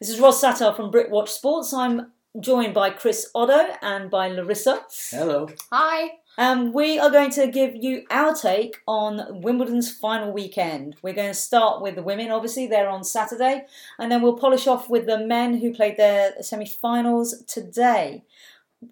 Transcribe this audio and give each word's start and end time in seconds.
This 0.00 0.10
is 0.10 0.20
Ros 0.20 0.40
Satar 0.40 0.76
from 0.76 0.92
Britwatch 0.92 1.26
Sports. 1.26 1.72
I'm 1.72 2.12
joined 2.38 2.72
by 2.72 2.90
Chris 2.90 3.32
Oddo 3.34 3.74
and 3.82 4.08
by 4.08 4.28
Larissa. 4.28 4.84
Hello. 5.10 5.48
Hi. 5.72 6.18
Um, 6.38 6.72
we 6.72 7.00
are 7.00 7.10
going 7.10 7.32
to 7.32 7.48
give 7.48 7.74
you 7.74 8.04
our 8.08 8.32
take 8.32 8.76
on 8.86 9.42
Wimbledon's 9.42 9.90
final 9.90 10.32
weekend. 10.32 10.94
We're 11.02 11.14
going 11.14 11.30
to 11.30 11.34
start 11.34 11.82
with 11.82 11.96
the 11.96 12.04
women, 12.04 12.30
obviously, 12.30 12.68
they're 12.68 12.88
on 12.88 13.02
Saturday, 13.02 13.66
and 13.98 14.12
then 14.12 14.22
we'll 14.22 14.38
polish 14.38 14.68
off 14.68 14.88
with 14.88 15.06
the 15.06 15.18
men 15.18 15.58
who 15.58 15.74
played 15.74 15.96
their 15.96 16.40
semi 16.42 16.66
finals 16.66 17.42
today. 17.48 18.22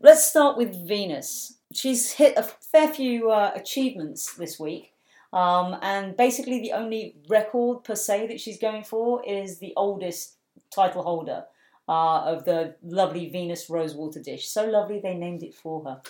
Let's 0.01 0.25
start 0.25 0.59
with 0.59 0.89
Venus. 0.89 1.59
She's 1.73 2.15
hit 2.15 2.37
a 2.37 2.43
fair 2.43 2.89
few 2.89 3.31
uh, 3.31 3.53
achievements 3.55 4.35
this 4.35 4.59
week. 4.59 4.93
Um, 5.33 5.77
and 5.83 6.17
basically, 6.17 6.61
the 6.61 6.73
only 6.73 7.15
record 7.29 7.85
per 7.85 7.95
se 7.95 8.27
that 8.27 8.41
she's 8.41 8.59
going 8.59 8.83
for 8.83 9.25
is 9.25 9.61
the 9.61 9.73
oldest 9.77 10.36
title 10.71 11.03
holder 11.03 11.45
uh, 11.89 12.21
of 12.23 12.45
the 12.45 12.75
lovely 12.83 13.29
Venus 13.29 13.71
Rosewater 13.71 14.21
dish. 14.21 14.49
So 14.49 14.65
lovely, 14.67 15.01
they 15.01 15.15
named 15.15 15.43
it 15.43 15.55
for 15.55 15.85
her. 15.85 16.03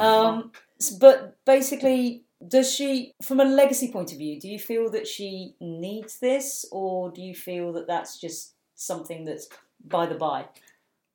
Um, 0.00 0.52
but 1.00 1.36
basically, 1.44 2.24
does 2.46 2.72
she, 2.72 3.14
from 3.22 3.40
a 3.40 3.44
legacy 3.44 3.90
point 3.92 4.12
of 4.12 4.18
view, 4.18 4.40
do 4.40 4.48
you 4.48 4.58
feel 4.58 4.90
that 4.90 5.06
she 5.06 5.54
needs 5.60 6.18
this, 6.18 6.64
or 6.72 7.10
do 7.12 7.22
you 7.22 7.34
feel 7.34 7.72
that 7.74 7.86
that's 7.86 8.18
just 8.20 8.54
something 8.74 9.24
that's 9.24 9.48
by 9.84 10.06
the 10.06 10.16
by? 10.16 10.46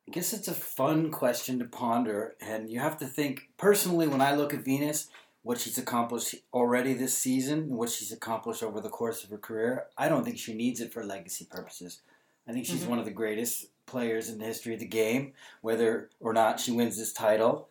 I 0.08 0.10
guess 0.10 0.32
it's 0.32 0.48
a 0.48 0.54
fun 0.54 1.10
question 1.10 1.58
to 1.58 1.66
ponder, 1.66 2.34
and 2.40 2.70
you 2.70 2.80
have 2.80 2.96
to 2.98 3.06
think 3.06 3.50
personally. 3.58 4.08
When 4.08 4.22
I 4.22 4.34
look 4.34 4.54
at 4.54 4.64
Venus, 4.64 5.08
what 5.42 5.58
she's 5.60 5.76
accomplished 5.76 6.34
already 6.54 6.94
this 6.94 7.12
season, 7.12 7.58
and 7.58 7.76
what 7.76 7.90
she's 7.90 8.10
accomplished 8.10 8.62
over 8.62 8.80
the 8.80 8.88
course 8.88 9.22
of 9.22 9.28
her 9.28 9.36
career, 9.36 9.84
I 9.98 10.08
don't 10.08 10.24
think 10.24 10.38
she 10.38 10.54
needs 10.54 10.80
it 10.80 10.94
for 10.94 11.04
legacy 11.04 11.46
purposes. 11.50 12.00
I 12.48 12.52
think 12.52 12.64
she's 12.66 12.84
Mhm. 12.84 12.88
one 12.88 12.98
of 12.98 13.04
the 13.04 13.10
greatest 13.10 13.66
players 13.86 14.28
in 14.28 14.38
the 14.38 14.44
history 14.44 14.74
of 14.74 14.80
the 14.80 14.86
game. 14.86 15.32
Whether 15.60 16.10
or 16.20 16.32
not 16.32 16.60
she 16.60 16.72
wins 16.72 16.96
this 16.96 17.12
title, 17.12 17.68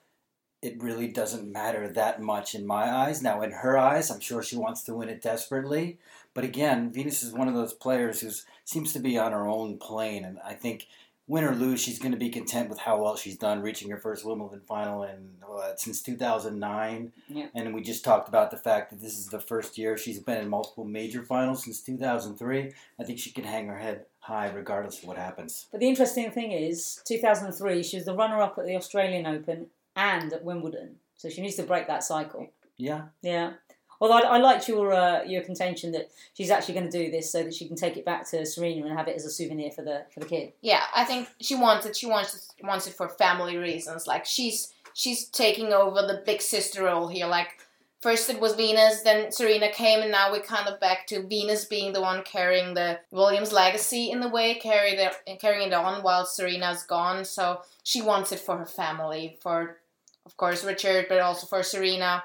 it 0.62 0.82
really 0.82 1.08
doesn't 1.08 1.52
matter 1.52 1.88
that 1.90 2.22
much 2.22 2.56
in 2.56 2.66
my 2.66 2.92
eyes. 2.92 3.22
Now, 3.22 3.42
in 3.42 3.52
her 3.52 3.78
eyes, 3.78 4.10
I'm 4.10 4.20
sure 4.20 4.42
she 4.42 4.58
wants 4.58 4.84
to 4.84 4.96
win 4.96 5.10
it 5.10 5.22
desperately. 5.22 6.00
But 6.34 6.44
again, 6.44 6.92
Venus 6.92 7.24
is 7.24 7.34
one 7.34 7.48
of 7.48 7.54
those 7.54 7.74
players 7.74 8.22
who 8.22 8.32
seems 8.66 8.94
to 8.94 9.00
be 9.00 9.18
on 9.18 9.32
her 9.32 9.48
own 9.48 9.78
plane, 9.78 10.24
and 10.24 10.40
I 10.44 10.54
think 10.54 10.88
win 11.28 11.44
or 11.44 11.54
lose, 11.54 11.82
she's 11.82 12.00
going 12.00 12.14
to 12.14 12.18
be 12.18 12.30
content 12.30 12.70
with 12.70 12.80
how 12.80 13.02
well 13.02 13.18
she's 13.18 13.38
done, 13.38 13.62
reaching 13.62 13.90
her 13.92 13.98
first 13.98 14.24
Wimbledon 14.24 14.62
final 14.62 15.04
in 15.04 15.36
since 15.76 16.02
2009. 16.02 17.12
Yeah. 17.28 17.48
And 17.54 17.74
we 17.74 17.82
just 17.82 18.04
talked 18.04 18.30
about 18.30 18.50
the 18.52 18.58
fact 18.58 18.92
that 18.92 19.02
this 19.02 19.18
is 19.18 19.28
the 19.28 19.40
first 19.40 19.78
year 19.78 19.98
she's 19.98 20.20
been 20.20 20.38
in 20.38 20.48
multiple 20.48 20.86
major 20.86 21.24
finals 21.24 21.66
since 21.66 21.82
2003. 21.82 22.74
I 23.00 23.04
think 23.04 23.20
she 23.20 23.32
can 23.32 23.44
hang 23.44 23.68
her 23.68 23.78
head 23.80 24.06
high 24.28 24.50
regardless 24.50 25.00
of 25.00 25.08
what 25.08 25.18
happens. 25.18 25.68
But 25.72 25.80
the 25.80 25.88
interesting 25.88 26.32
thing 26.32 26.52
is, 26.52 27.02
2003, 27.06 27.82
she 27.84 27.98
was 27.98 28.06
the 28.06 28.14
runner 28.14 28.42
up 28.42 28.58
at 28.58 28.66
the 28.66 28.76
Australian 28.76 29.26
Open 29.26 29.68
and 29.96 30.32
at 30.34 30.44
Wimbledon. 30.44 30.98
So 31.16 31.30
she 31.30 31.42
needs 31.42 31.56
to 31.56 31.64
break 31.64 31.88
that 31.88 32.04
cycle. 32.04 32.50
Yeah, 32.78 33.06
Yeah. 33.22 33.54
Although 34.00 34.20
I, 34.20 34.36
I 34.36 34.38
liked 34.38 34.68
your 34.68 34.94
uh, 34.94 35.24
your 35.24 35.42
contention 35.42 35.92
that 35.94 36.12
she's 36.36 36.52
actually 36.52 36.76
going 36.76 36.90
to 36.90 37.06
do 37.06 37.10
this 37.10 37.32
so 37.32 37.42
that 37.42 37.54
she 37.54 37.68
can 37.68 37.76
take 37.76 37.98
it 37.98 38.06
back 38.06 38.30
to 38.30 38.46
Serena 38.46 38.86
and 38.86 38.96
have 38.96 39.08
it 39.08 39.16
as 39.16 39.26
a 39.26 39.30
souvenir 39.32 39.72
for 39.72 39.84
the 39.84 40.06
for 40.14 40.20
the 40.20 40.28
kid. 40.28 40.54
Yeah, 40.62 40.84
I 40.96 41.04
think 41.04 41.30
she 41.42 41.56
wants 41.56 41.88
it. 41.88 41.96
She 41.96 42.06
wants 42.06 42.36
it, 42.36 42.64
wants 42.64 42.86
it 42.86 42.94
for 42.94 43.10
family 43.10 43.58
reasons. 43.58 44.06
Like 44.06 44.26
she's 44.26 44.72
she's 44.94 45.26
taking 45.30 45.74
over 45.74 46.02
the 46.04 46.22
big 46.26 46.42
sister 46.44 46.84
role 46.84 47.08
here. 47.08 47.26
Like 47.26 47.58
first 48.02 48.30
it 48.30 48.40
was 48.40 48.56
Venus, 48.56 49.02
then 49.02 49.32
Serena 49.32 49.72
came, 49.72 50.02
and 50.02 50.12
now 50.12 50.32
we're 50.32 50.42
kind 50.42 50.68
of 50.68 50.80
back 50.80 51.08
to 51.08 51.28
Venus 51.28 51.66
being 51.66 51.94
the 51.94 52.02
one 52.02 52.24
carrying 52.24 52.74
the 52.74 53.00
Williams 53.12 53.52
legacy 53.52 54.12
in 54.12 54.20
the 54.20 54.30
way, 54.30 54.56
carry 54.56 54.96
the, 54.96 55.12
carrying 55.38 55.68
it 55.68 55.74
on 55.74 56.04
while 56.04 56.26
Serena's 56.26 56.84
gone. 56.84 57.26
So 57.26 57.62
she 57.84 58.02
wants 58.02 58.32
it 58.32 58.40
for 58.40 58.58
her 58.58 58.66
family, 58.66 59.38
for 59.42 59.78
of 60.26 60.38
course 60.38 60.64
Richard, 60.64 61.08
but 61.10 61.22
also 61.22 61.48
for 61.48 61.64
Serena. 61.64 62.24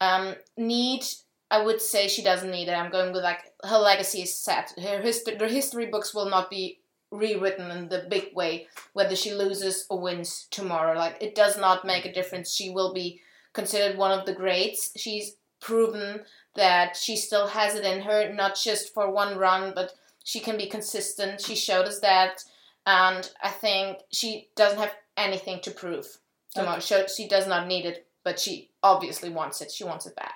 Um, 0.00 0.34
need 0.56 1.04
I 1.50 1.62
would 1.62 1.82
say 1.82 2.08
she 2.08 2.22
doesn't 2.22 2.50
need 2.50 2.68
it. 2.68 2.72
I'm 2.72 2.90
going 2.90 3.12
with 3.12 3.22
like 3.22 3.52
her 3.62 3.78
legacy 3.78 4.22
is 4.22 4.34
set. 4.34 4.72
Her 4.82 5.00
history, 5.00 5.36
her 5.38 5.48
history 5.48 5.86
books 5.86 6.14
will 6.14 6.30
not 6.30 6.48
be 6.48 6.80
rewritten 7.12 7.70
in 7.70 7.88
the 7.88 8.06
big 8.08 8.34
way 8.34 8.66
whether 8.94 9.14
she 9.14 9.34
loses 9.34 9.84
or 9.90 10.00
wins 10.00 10.48
tomorrow 10.50 10.96
like 10.98 11.14
it 11.20 11.34
does 11.34 11.58
not 11.58 11.84
make 11.84 12.06
a 12.06 12.12
difference 12.12 12.50
she 12.50 12.70
will 12.70 12.94
be 12.94 13.20
considered 13.52 13.96
one 13.96 14.16
of 14.18 14.26
the 14.26 14.34
greats. 14.34 14.92
She's 14.96 15.36
proven 15.60 16.22
that 16.54 16.96
she 16.96 17.16
still 17.16 17.46
has 17.46 17.74
it 17.74 17.84
in 17.84 18.02
her 18.02 18.32
not 18.32 18.56
just 18.56 18.92
for 18.92 19.10
one 19.10 19.38
run 19.38 19.72
but 19.74 19.92
she 20.24 20.40
can 20.40 20.56
be 20.56 20.66
consistent. 20.66 21.40
She 21.40 21.54
showed 21.54 21.86
us 21.86 22.00
that 22.00 22.44
and 22.84 23.30
i 23.40 23.48
think 23.48 23.98
she 24.10 24.48
doesn't 24.56 24.78
have 24.78 24.92
anything 25.16 25.60
to 25.60 25.70
prove. 25.70 26.06
Tomorrow 26.54 26.80
so 26.80 27.06
she 27.06 27.28
does 27.28 27.46
not 27.46 27.68
need 27.68 27.86
it 27.86 28.06
but 28.24 28.38
she 28.38 28.70
obviously 28.82 29.30
wants 29.30 29.60
it. 29.60 29.70
She 29.70 29.84
wants 29.84 30.06
it 30.06 30.16
bad. 30.16 30.32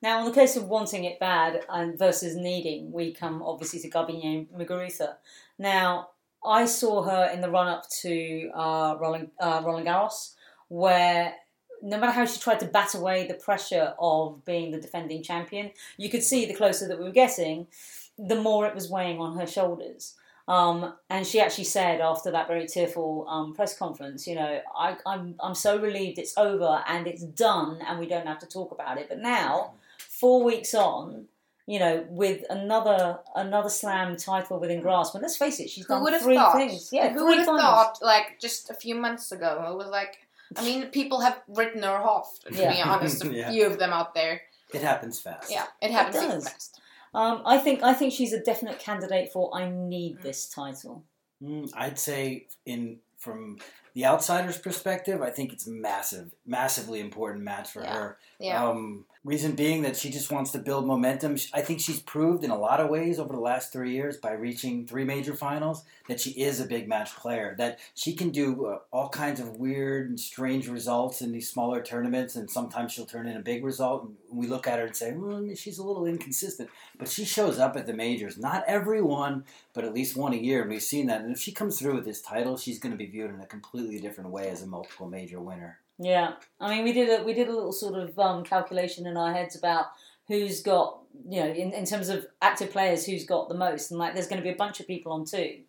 Now, 0.00 0.20
in 0.20 0.26
the 0.26 0.32
case 0.32 0.56
of 0.56 0.68
wanting 0.68 1.04
it 1.04 1.18
bad 1.18 1.64
and 1.68 1.98
versus 1.98 2.36
needing, 2.36 2.92
we 2.92 3.12
come 3.12 3.42
obviously 3.42 3.80
to 3.80 3.90
Garbine 3.90 4.46
Muguruza. 4.56 5.16
Now, 5.58 6.10
I 6.44 6.66
saw 6.66 7.02
her 7.02 7.30
in 7.32 7.40
the 7.40 7.50
run 7.50 7.66
up 7.66 7.88
to 8.02 8.50
uh, 8.54 8.96
Roland, 9.00 9.30
uh, 9.40 9.62
Roland 9.64 9.88
Garros, 9.88 10.34
where 10.68 11.34
no 11.82 11.98
matter 11.98 12.12
how 12.12 12.26
she 12.26 12.40
tried 12.40 12.60
to 12.60 12.66
bat 12.66 12.94
away 12.94 13.26
the 13.26 13.34
pressure 13.34 13.94
of 13.98 14.44
being 14.44 14.70
the 14.70 14.80
defending 14.80 15.22
champion, 15.22 15.70
you 15.96 16.08
could 16.08 16.22
see 16.22 16.46
the 16.46 16.54
closer 16.54 16.88
that 16.88 16.98
we 16.98 17.04
were 17.04 17.10
getting, 17.10 17.66
the 18.18 18.40
more 18.40 18.66
it 18.66 18.74
was 18.74 18.90
weighing 18.90 19.18
on 19.20 19.38
her 19.38 19.46
shoulders. 19.46 20.14
Um, 20.48 20.94
and 21.10 21.26
she 21.26 21.40
actually 21.40 21.64
said 21.64 22.00
after 22.00 22.30
that 22.30 22.48
very 22.48 22.66
tearful 22.66 23.26
um, 23.28 23.54
press 23.54 23.76
conference, 23.76 24.26
you 24.26 24.34
know, 24.34 24.60
I, 24.76 24.96
I'm, 25.04 25.34
I'm 25.40 25.54
so 25.54 25.78
relieved 25.78 26.18
it's 26.18 26.36
over 26.38 26.82
and 26.88 27.06
it's 27.06 27.22
done 27.22 27.80
and 27.86 27.98
we 27.98 28.08
don't 28.08 28.26
have 28.26 28.38
to 28.38 28.46
talk 28.46 28.72
about 28.72 28.96
it. 28.96 29.10
But 29.10 29.18
now, 29.18 29.74
four 29.98 30.42
weeks 30.42 30.72
on, 30.72 31.26
you 31.66 31.78
know, 31.78 32.06
with 32.08 32.44
another 32.48 33.18
another 33.36 33.68
slam 33.68 34.16
title 34.16 34.58
within 34.58 34.80
grasp, 34.80 35.14
and 35.14 35.20
let's 35.20 35.36
face 35.36 35.60
it, 35.60 35.68
she's 35.68 35.84
who 35.84 35.92
done 35.92 36.02
would 36.02 36.14
have 36.14 36.22
three 36.22 36.36
thought 36.36 36.56
things. 36.56 36.88
Yeah, 36.90 37.12
who 37.12 37.26
would 37.26 37.36
have 37.36 37.46
thought 37.46 37.98
like 38.00 38.40
just 38.40 38.70
a 38.70 38.74
few 38.74 38.94
months 38.94 39.32
ago 39.32 39.66
it 39.70 39.76
was 39.76 39.88
like 39.88 40.16
i 40.56 40.64
mean 40.64 40.86
people 40.88 41.20
have 41.20 41.40
written 41.48 41.82
her 41.82 41.96
off 42.14 42.38
to 42.40 42.54
Yeah. 42.54 42.72
be 42.72 42.80
honest 42.82 43.24
a 43.24 43.32
Yeah. 43.32 43.50
few 43.50 43.66
of 43.66 43.78
them 43.78 43.92
out 43.92 44.14
there 44.14 44.42
it 44.74 44.82
happens 44.82 45.18
fast. 45.20 45.50
yeah 45.50 45.66
it 45.80 45.90
happens 45.90 46.16
super 46.16 46.32
does. 46.34 46.48
fast 46.48 46.80
Um, 47.14 47.40
I 47.46 47.56
think 47.56 47.82
I 47.82 47.94
think 47.94 48.12
she's 48.12 48.34
a 48.34 48.40
definite 48.50 48.78
candidate 48.78 49.32
for 49.32 49.44
I 49.56 49.70
need 49.70 50.20
this 50.22 50.46
title. 50.46 51.04
Mm, 51.42 51.70
I'd 51.74 51.98
say 51.98 52.46
in 52.66 52.98
from 53.16 53.56
the 53.98 54.06
outsider's 54.06 54.58
perspective, 54.58 55.20
I 55.22 55.30
think 55.30 55.52
it's 55.52 55.66
massive, 55.66 56.30
massively 56.46 57.00
important 57.00 57.42
match 57.42 57.72
for 57.72 57.82
Yeah. 57.82 57.94
her. 57.94 58.18
yeah 58.38 58.68
Um, 58.68 59.06
reason 59.24 59.56
being 59.56 59.82
that 59.82 59.96
she 59.96 60.08
just 60.10 60.30
wants 60.30 60.52
to 60.52 60.58
build 60.58 60.86
momentum. 60.86 61.36
I 61.52 61.60
think 61.60 61.80
she's 61.80 61.98
proved 62.00 62.44
in 62.44 62.50
a 62.50 62.56
lot 62.58 62.78
of 62.80 62.88
ways 62.88 63.18
over 63.18 63.32
the 63.34 63.40
last 63.40 63.72
three 63.72 63.92
years 63.92 64.16
by 64.16 64.32
reaching 64.32 64.86
three 64.86 65.04
major 65.04 65.34
finals 65.34 65.84
that 66.06 66.20
she 66.20 66.30
is 66.30 66.60
a 66.60 66.64
big 66.64 66.88
match 66.88 67.14
player. 67.16 67.56
That 67.58 67.80
she 67.94 68.14
can 68.14 68.30
do 68.30 68.66
uh, 68.66 68.78
all 68.92 69.08
kinds 69.08 69.40
of 69.40 69.56
weird 69.56 70.08
and 70.08 70.18
strange 70.18 70.68
results 70.68 71.20
in 71.20 71.32
these 71.32 71.50
smaller 71.50 71.82
tournaments, 71.82 72.36
and 72.36 72.48
sometimes 72.48 72.92
she'll 72.92 73.04
turn 73.06 73.26
in 73.26 73.36
a 73.36 73.40
big 73.40 73.64
result. 73.64 74.04
And 74.04 74.16
we 74.30 74.46
look 74.46 74.66
at 74.68 74.78
her 74.78 74.86
and 74.86 74.94
say, 74.96 75.12
well, 75.12 75.44
she's 75.56 75.78
a 75.78 75.84
little 75.84 76.06
inconsistent. 76.06 76.70
But 76.96 77.08
she 77.08 77.24
shows 77.24 77.58
up 77.58 77.76
at 77.76 77.86
the 77.86 77.92
majors. 77.92 78.38
Not 78.38 78.64
every 78.68 79.02
one, 79.02 79.44
but 79.74 79.84
at 79.84 79.92
least 79.92 80.16
one 80.16 80.32
a 80.32 80.36
year. 80.36 80.62
And 80.62 80.70
we've 80.70 80.82
seen 80.82 81.06
that. 81.08 81.22
And 81.22 81.32
if 81.32 81.40
she 81.40 81.52
comes 81.52 81.78
through 81.78 81.96
with 81.96 82.04
this 82.04 82.22
title, 82.22 82.56
she's 82.56 82.78
going 82.78 82.92
to 82.92 82.96
be 82.98 83.06
viewed 83.06 83.30
in 83.30 83.40
a 83.40 83.46
completely 83.46 83.87
different 83.96 84.30
way 84.30 84.48
as 84.50 84.62
a 84.62 84.66
multiple 84.66 85.08
major 85.08 85.40
winner. 85.40 85.78
Yeah, 85.98 86.34
I 86.60 86.68
mean, 86.74 86.84
we 86.84 86.92
did 86.92 87.08
a 87.20 87.24
we 87.24 87.32
did 87.32 87.48
a 87.48 87.52
little 87.52 87.72
sort 87.72 87.94
of 87.94 88.18
um, 88.18 88.44
calculation 88.44 89.06
in 89.06 89.16
our 89.16 89.32
heads 89.32 89.56
about 89.56 89.86
who's 90.28 90.62
got 90.62 90.98
you 91.28 91.40
know 91.40 91.48
in, 91.50 91.72
in 91.72 91.84
terms 91.86 92.08
of 92.10 92.26
active 92.42 92.70
players 92.70 93.06
who's 93.06 93.24
got 93.24 93.48
the 93.48 93.54
most, 93.54 93.90
and 93.90 93.98
like 93.98 94.12
there's 94.14 94.28
going 94.28 94.40
to 94.42 94.48
be 94.48 94.52
a 94.52 94.62
bunch 94.64 94.78
of 94.80 94.86
people 94.86 95.12
on 95.12 95.24
two, 95.24 95.60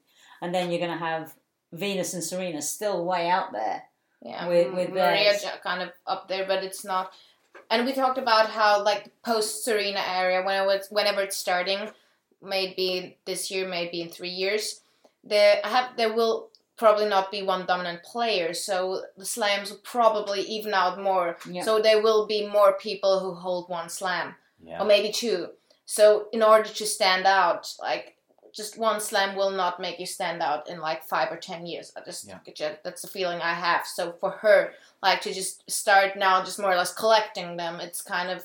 and 0.42 0.54
then 0.54 0.70
you're 0.70 0.80
going 0.86 0.92
to 1.00 1.06
have 1.06 1.34
Venus 1.72 2.14
and 2.14 2.24
Serena 2.24 2.62
still 2.62 3.06
way 3.06 3.30
out 3.30 3.52
there. 3.54 3.84
yeah 4.22 4.48
with- 4.48 4.74
with 4.74 4.90
maria 4.90 5.32
theirs. 5.32 5.46
Kind 5.64 5.82
of 5.82 5.90
up 6.06 6.28
there 6.28 6.46
but 6.46 6.64
it's 6.64 6.84
not 6.84 7.12
and 7.72 7.86
we 7.86 7.94
talked 7.94 8.18
about 8.18 8.50
how 8.50 8.84
like 8.84 9.04
the 9.06 9.12
post 9.24 9.64
serena 9.64 10.02
area 10.06 10.42
when 10.44 10.62
it 10.62 10.66
was 10.66 10.88
whenever 10.92 11.22
it's 11.22 11.38
starting 11.38 11.90
maybe 12.42 13.18
this 13.26 13.50
year 13.52 13.68
maybe 13.68 14.02
in 14.02 14.10
three 14.10 14.30
years 14.44 14.82
there 15.24 15.60
I 15.64 15.70
have 15.70 15.98
there 15.98 16.14
will 16.14 16.50
probably 16.80 17.08
not 17.16 17.30
be 17.32 17.42
one 17.54 17.66
dominant 17.72 18.02
player 18.12 18.54
so 18.54 18.76
the 19.18 19.26
slams 19.26 19.70
will 19.72 19.84
probably 19.98 20.42
even 20.56 20.74
out 20.74 20.96
more 21.10 21.38
Yeah. 21.56 21.64
so 21.68 21.80
there 21.80 22.02
will 22.02 22.26
be 22.36 22.42
more 22.48 22.72
people 22.88 23.20
who 23.20 23.32
hold 23.46 23.70
one 23.70 23.90
slam 23.90 24.28
Yeah. 24.68 24.82
or 24.82 24.86
maybe 24.86 25.12
two. 25.12 25.40
So 25.86 26.28
in 26.32 26.42
order 26.44 26.70
to 26.80 26.86
stand 26.86 27.26
out, 27.26 27.64
like 27.88 28.06
just 28.60 28.78
one 28.78 29.00
slam 29.00 29.36
will 29.36 29.52
not 29.64 29.80
make 29.80 30.00
you 30.00 30.06
stand 30.06 30.42
out 30.42 30.70
in 30.72 30.78
like 30.80 31.02
five 31.04 31.30
or 31.32 31.38
ten 31.50 31.66
years. 31.72 31.92
I 31.98 32.02
just 32.10 32.28
Yeah. 32.28 32.40
that's 32.84 33.02
the 33.04 33.08
feeling 33.18 33.42
I 33.42 33.54
have. 33.68 33.86
So 33.98 34.14
for 34.22 34.32
her, 34.44 34.74
like 35.08 35.22
to 35.22 35.34
just 35.34 35.70
start 35.70 36.16
now, 36.16 36.44
just 36.44 36.60
more 36.60 36.72
or 36.72 36.76
less 36.76 36.94
collecting 36.94 37.58
them, 37.58 37.80
it's 37.80 38.02
kind 38.02 38.30
of 38.36 38.40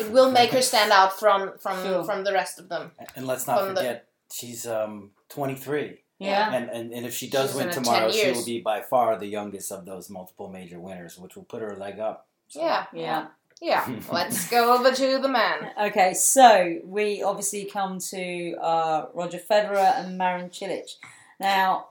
it 0.00 0.10
will 0.10 0.30
make 0.30 0.50
her 0.50 0.62
stand 0.62 0.90
out 0.92 1.12
from 1.20 1.40
from 1.64 1.76
Sure. 1.84 2.04
from 2.04 2.24
the 2.24 2.32
rest 2.32 2.58
of 2.58 2.68
them. 2.68 2.92
And 3.16 3.26
let's 3.26 3.46
not 3.46 3.58
From 3.58 3.74
the- 3.74 3.80
forget, 3.80 4.06
she's 4.32 4.66
um, 4.66 5.10
23. 5.28 6.03
Yeah. 6.18 6.52
And, 6.54 6.70
and 6.70 6.92
and 6.92 7.04
if 7.06 7.14
she 7.14 7.28
does 7.28 7.50
She's 7.50 7.56
win 7.56 7.64
in 7.64 7.70
a 7.70 7.74
10 7.74 7.82
tomorrow, 7.84 8.10
she 8.10 8.30
will 8.32 8.44
be 8.44 8.60
by 8.60 8.80
far 8.82 9.18
the 9.18 9.26
youngest 9.26 9.72
of 9.72 9.84
those 9.84 10.08
multiple 10.08 10.48
major 10.48 10.78
winners, 10.78 11.18
which 11.18 11.34
will 11.36 11.44
put 11.44 11.60
her 11.62 11.76
leg 11.76 11.98
up. 11.98 12.26
So- 12.48 12.60
Yeah. 12.60 12.86
Yeah. 12.92 13.26
Yeah. 13.60 13.88
Let's 14.12 14.48
go 14.50 14.74
over 14.74 14.92
to 14.92 15.18
the 15.18 15.28
man. 15.28 15.70
Okay, 15.80 16.12
so 16.14 16.78
we 16.84 17.22
obviously 17.22 17.64
come 17.64 17.98
to 18.10 18.54
uh, 18.60 19.06
Roger 19.14 19.38
Federer 19.38 19.98
and 20.04 20.18
Marin 20.18 20.50
Cilic. 20.50 20.90
Now, 21.40 21.86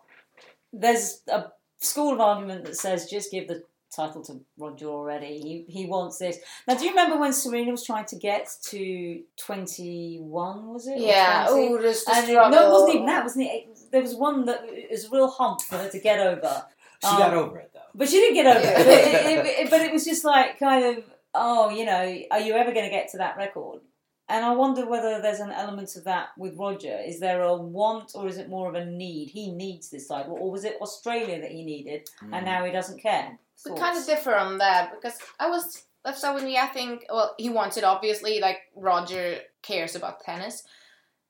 there's 0.71 1.21
a 1.27 1.45
school 1.79 2.13
of 2.13 2.19
argument 2.19 2.65
that 2.65 2.75
says 2.77 3.09
just 3.09 3.31
give 3.31 3.47
the 3.47 3.63
title 3.95 4.23
to 4.25 4.39
Roger 4.57 4.87
already. 4.87 5.37
He 5.39 5.65
he 5.71 5.85
wants 5.85 6.17
this. 6.19 6.37
Now, 6.67 6.75
do 6.75 6.83
you 6.85 6.91
remember 6.91 7.17
when 7.19 7.33
Serena 7.33 7.71
was 7.71 7.85
trying 7.85 8.05
to 8.05 8.15
get 8.17 8.49
to 8.69 9.21
twenty 9.37 10.17
one? 10.21 10.73
Was 10.73 10.87
it? 10.87 10.99
Yeah. 10.99 11.45
Oh, 11.49 11.77
there's 11.81 12.03
the 12.03 12.13
struggle. 12.13 12.49
no, 12.49 12.67
it 12.67 12.71
wasn't 12.71 12.93
even 12.95 13.05
that. 13.07 13.23
Wasn't 13.23 13.45
it? 13.45 13.77
There 13.91 14.01
was 14.01 14.15
one 14.15 14.45
that 14.45 14.61
it 14.63 14.89
was 14.91 15.05
a 15.05 15.09
real 15.11 15.29
hump 15.29 15.61
for 15.61 15.77
her 15.77 15.89
to 15.89 15.99
get 15.99 16.19
over. 16.19 16.65
She 17.01 17.07
Um, 17.07 17.17
got 17.17 17.33
over 17.33 17.59
it 17.59 17.71
though. 17.73 17.79
But 17.95 18.09
she 18.09 18.15
didn't 18.19 18.35
get 18.35 18.47
over 18.57 18.65
Yeah. 18.65 18.79
it. 18.79 18.85
But 18.85 18.87
it, 18.87 19.45
it, 19.45 19.45
it. 19.65 19.69
But 19.69 19.81
it 19.81 19.91
was 19.91 20.05
just 20.05 20.23
like 20.23 20.57
kind 20.59 20.83
of, 20.97 21.03
oh, 21.35 21.69
you 21.69 21.85
know, 21.85 22.17
are 22.31 22.39
you 22.39 22.53
ever 22.53 22.71
going 22.71 22.85
to 22.85 22.91
get 22.91 23.09
to 23.11 23.17
that 23.17 23.37
record? 23.37 23.81
And 24.29 24.43
I 24.45 24.51
wonder 24.55 24.87
whether 24.87 25.21
there's 25.21 25.41
an 25.41 25.51
element 25.51 25.95
of 25.97 26.05
that 26.05 26.29
with 26.37 26.57
Roger. 26.57 26.97
Is 27.05 27.19
there 27.19 27.41
a 27.43 27.55
want 27.55 28.13
or 28.15 28.27
is 28.27 28.37
it 28.37 28.47
more 28.49 28.69
of 28.69 28.73
a 28.75 28.85
need? 28.85 29.29
He 29.29 29.51
needs 29.51 29.89
this 29.89 30.07
title, 30.07 30.37
or 30.39 30.49
was 30.49 30.63
it 30.63 30.77
Australia 30.81 31.41
that 31.41 31.51
he 31.51 31.63
needed 31.65 32.07
Mm. 32.23 32.33
and 32.33 32.45
now 32.45 32.63
he 32.63 32.71
doesn't 32.71 33.01
care? 33.01 33.37
We 33.65 33.77
kind 33.77 33.97
of 33.97 34.05
differ 34.05 34.35
on 34.35 34.57
that 34.57 34.91
because 34.93 35.17
I 35.39 35.49
was 35.49 35.83
left 36.05 36.23
with 36.33 36.43
me. 36.43 36.57
I 36.57 36.67
think 36.67 37.05
well, 37.09 37.35
he 37.37 37.49
wants 37.49 37.77
it 37.77 37.83
obviously. 37.83 38.39
Like 38.39 38.59
Roger 38.75 39.39
cares 39.61 39.95
about 39.95 40.21
tennis. 40.21 40.63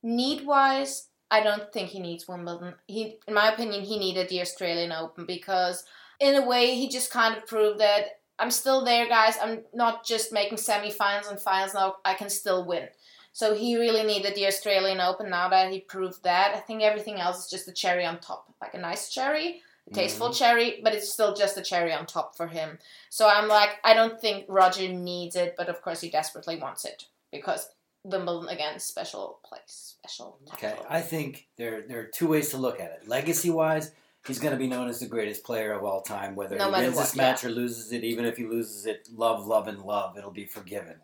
Need 0.01 0.45
wise, 0.45 1.07
I 1.31 1.41
don't 1.41 1.71
think 1.71 1.89
he 1.89 1.99
needs 1.99 2.27
Wimbledon. 2.27 2.75
He, 2.87 3.17
in 3.27 3.33
my 3.33 3.51
opinion, 3.51 3.83
he 3.83 3.97
needed 3.97 4.29
the 4.29 4.41
Australian 4.41 4.91
Open 4.91 5.25
because 5.25 5.85
in 6.19 6.35
a 6.35 6.45
way 6.45 6.75
he 6.75 6.89
just 6.89 7.11
kind 7.11 7.37
of 7.37 7.47
proved 7.47 7.79
that 7.79 8.05
I'm 8.39 8.51
still 8.51 8.83
there, 8.83 9.07
guys. 9.07 9.37
I'm 9.41 9.61
not 9.73 10.05
just 10.05 10.33
making 10.33 10.57
semi-finals 10.57 11.27
and 11.27 11.39
finals 11.39 11.73
now. 11.73 11.95
I 12.03 12.15
can 12.15 12.29
still 12.29 12.65
win. 12.65 12.87
So 13.31 13.55
he 13.55 13.77
really 13.77 14.03
needed 14.03 14.35
the 14.35 14.47
Australian 14.47 14.99
Open. 14.99 15.29
Now 15.29 15.49
that 15.49 15.71
he 15.71 15.79
proved 15.79 16.23
that, 16.23 16.55
I 16.55 16.59
think 16.59 16.81
everything 16.81 17.19
else 17.19 17.45
is 17.45 17.49
just 17.49 17.67
a 17.67 17.71
cherry 17.71 18.05
on 18.05 18.19
top, 18.19 18.53
like 18.61 18.73
a 18.73 18.79
nice 18.79 19.09
cherry 19.09 19.61
tasteful 19.91 20.27
mm-hmm. 20.27 20.35
cherry, 20.35 20.79
but 20.83 20.93
it's 20.93 21.11
still 21.11 21.35
just 21.35 21.57
a 21.57 21.61
cherry 21.61 21.93
on 21.93 22.05
top 22.05 22.37
for 22.37 22.47
him. 22.47 22.79
So 23.09 23.27
I'm 23.27 23.47
like, 23.47 23.71
I 23.83 23.93
don't 23.93 24.19
think 24.19 24.45
Roger 24.47 24.87
needs 24.87 25.35
it, 25.35 25.55
but 25.57 25.69
of 25.69 25.81
course 25.81 26.01
he 26.01 26.09
desperately 26.09 26.57
wants 26.57 26.85
it 26.85 27.05
because 27.31 27.69
Wimbledon 28.03 28.49
again, 28.49 28.79
special 28.79 29.39
place, 29.43 29.95
special. 29.99 30.37
Okay. 30.53 30.75
I 30.89 31.01
think 31.01 31.47
there 31.57 31.81
there 31.81 31.99
are 31.99 32.05
two 32.05 32.27
ways 32.27 32.49
to 32.49 32.57
look 32.57 32.79
at 32.79 32.91
it. 32.91 33.07
Legacy 33.07 33.49
wise, 33.49 33.91
he's 34.27 34.39
going 34.39 34.53
to 34.53 34.59
be 34.59 34.67
known 34.67 34.89
as 34.89 34.99
the 34.99 35.07
greatest 35.07 35.43
player 35.43 35.73
of 35.73 35.83
all 35.83 36.01
time, 36.01 36.35
whether 36.35 36.57
No 36.57 36.71
he 36.71 36.81
wins 36.81 36.95
what, 36.95 37.03
this 37.03 37.15
match 37.15 37.43
or 37.43 37.49
loses 37.49 37.91
it. 37.91 38.03
Even 38.03 38.25
if 38.25 38.37
he 38.37 38.45
loses 38.45 38.85
it, 38.85 39.07
love, 39.13 39.47
love, 39.47 39.67
and 39.67 39.81
love, 39.81 40.17
it'll 40.17 40.31
be 40.31 40.45
forgiven. 40.45 40.95